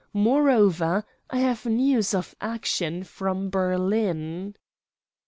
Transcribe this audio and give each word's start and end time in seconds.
Moreover, 0.13 1.03
I 1.29 1.37
have 1.41 1.67
news 1.67 2.15
of 2.15 2.33
action 2.41 3.03
from 3.03 3.51
Berlin." 3.51 4.55